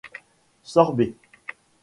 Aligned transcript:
Sorbet! 0.63 1.15